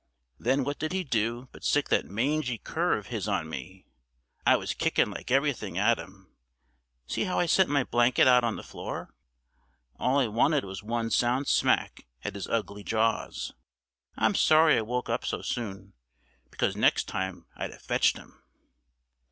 Then 0.39 0.63
what 0.63 0.79
did 0.79 0.93
he 0.93 1.03
do 1.03 1.47
but 1.51 1.63
sic 1.63 1.89
that 1.89 2.07
mangy 2.07 2.57
cur 2.57 2.97
of 2.97 3.09
his 3.13 3.27
on 3.27 3.47
me. 3.47 3.85
I 4.47 4.55
was 4.55 4.73
kickin' 4.73 5.11
like 5.11 5.29
everything 5.29 5.77
at 5.77 5.99
him. 5.99 6.33
See 7.05 7.25
how 7.25 7.37
I 7.37 7.45
sent 7.45 7.69
my 7.69 7.83
blanket 7.83 8.27
out 8.27 8.43
on 8.43 8.55
the 8.55 8.63
floor. 8.63 9.13
All 9.99 10.17
I 10.17 10.25
wanted 10.25 10.65
was 10.65 10.81
one 10.81 11.11
sound 11.11 11.47
smack 11.47 12.07
at 12.23 12.33
his 12.33 12.47
ugly 12.47 12.83
jaws. 12.83 13.53
I'm 14.17 14.33
sorry 14.33 14.75
I 14.75 14.81
woke 14.81 15.07
up 15.07 15.23
so 15.23 15.43
soon, 15.43 15.93
because 16.49 16.75
next 16.75 17.03
time 17.03 17.45
I'd 17.55 17.69
have 17.71 17.83
fetched 17.83 18.17
him." 18.17 18.41